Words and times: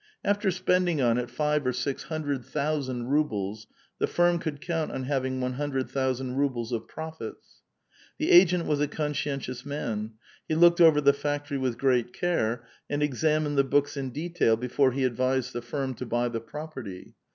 After 0.25 0.49
spending 0.49 0.99
on 0.99 1.19
it 1.19 1.29
five 1.29 1.63
or 1.63 1.73
six 1.73 2.05
hundred 2.05 2.43
thousand 2.43 3.09
rubles, 3.09 3.67
the 3.99 4.07
firm 4.07 4.39
could 4.39 4.59
count 4.59 4.91
on 4.91 5.03
having 5.03 5.39
one 5.39 5.53
hundred 5.53 5.91
thousand 5.91 6.37
rubles 6.37 6.71
of 6.71 6.87
profits. 6.87 7.57
The 8.17 8.31
agent 8.31 8.65
was 8.65 8.81
a 8.81 8.87
consci 8.87 9.27
entious 9.31 9.63
man; 9.63 10.13
he 10.47 10.55
looked 10.55 10.81
over 10.81 11.01
the 11.01 11.13
factory 11.13 11.59
with 11.59 11.77
great 11.77 12.13
care, 12.13 12.65
and 12.89 13.03
examined 13.03 13.59
the 13.59 13.63
books 13.63 13.95
in 13.95 14.09
detail 14.09 14.57
before 14.57 14.91
he 14.91 15.03
advised 15.03 15.53
the 15.53 15.61
firm 15.61 15.93
to 15.93 16.05
buy 16.07 16.29
the 16.29 16.41
property. 16.41 17.13